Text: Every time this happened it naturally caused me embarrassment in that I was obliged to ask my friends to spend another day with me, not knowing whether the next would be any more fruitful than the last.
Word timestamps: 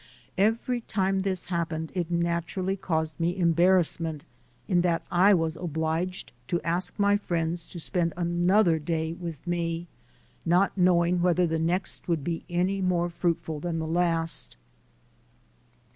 Every 0.39 0.81
time 0.81 1.19
this 1.19 1.45
happened 1.53 1.91
it 1.93 2.09
naturally 2.09 2.75
caused 2.75 3.19
me 3.19 3.37
embarrassment 3.37 4.23
in 4.67 4.81
that 4.81 5.03
I 5.11 5.35
was 5.35 5.55
obliged 5.55 6.31
to 6.47 6.59
ask 6.63 6.97
my 6.97 7.17
friends 7.17 7.69
to 7.69 7.79
spend 7.79 8.11
another 8.17 8.79
day 8.79 9.13
with 9.13 9.45
me, 9.45 9.85
not 10.43 10.75
knowing 10.75 11.21
whether 11.21 11.45
the 11.45 11.59
next 11.59 12.07
would 12.07 12.23
be 12.23 12.45
any 12.49 12.81
more 12.81 13.11
fruitful 13.11 13.59
than 13.59 13.77
the 13.77 13.85
last. 13.85 14.57